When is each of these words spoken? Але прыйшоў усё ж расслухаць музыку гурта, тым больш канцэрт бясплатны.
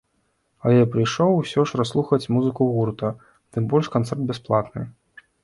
Але 0.69 0.79
прыйшоў 0.95 1.31
усё 1.41 1.65
ж 1.71 1.79
расслухаць 1.81 2.29
музыку 2.37 2.63
гурта, 2.79 3.13
тым 3.53 3.63
больш 3.75 3.93
канцэрт 3.99 4.27
бясплатны. 4.35 4.81